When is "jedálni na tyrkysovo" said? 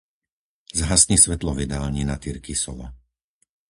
1.69-2.85